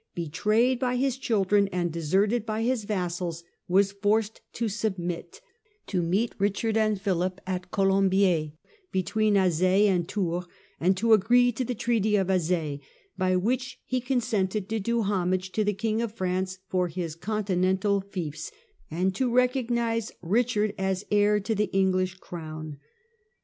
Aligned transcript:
betrayed 0.15 0.79
by 0.79 0.95
his 0.95 1.15
children 1.15 1.67
and 1.71 1.91
deserted 1.91 2.43
by 2.43 2.63
his 2.63 2.85
vassals, 2.85 3.43
was 3.67 3.91
forced 3.91 4.41
to 4.51 4.67
submit, 4.67 5.41
to 5.85 6.01
meet 6.01 6.35
Ptichard 6.39 6.75
and 6.75 6.99
Philip 6.99 7.39
at 7.45 7.69
Colombiers, 7.69 8.49
between 8.91 9.35
Azai 9.35 9.85
and 9.85 10.09
Tours, 10.09 10.45
and 10.79 10.97
to 10.97 11.13
agree 11.13 11.51
to 11.51 11.63
the 11.63 11.75
Treaty 11.75 12.15
of 12.15 12.29
Azai, 12.31 12.79
by 13.15 13.35
which 13.35 13.79
he 13.85 14.01
consented 14.01 14.67
to 14.69 14.79
do 14.79 15.03
homage 15.03 15.51
to 15.51 15.63
the 15.63 15.71
King 15.71 16.01
of 16.01 16.15
France 16.15 16.57
for 16.67 16.87
his 16.87 17.13
continental 17.13 18.01
fiefs, 18.01 18.51
and 18.89 19.13
to 19.13 19.31
recognize 19.31 20.11
Eichard 20.23 20.73
as 20.79 21.05
heir 21.11 21.39
to 21.39 21.53
the 21.53 21.69
English 21.75 22.15
crown. 22.15 22.79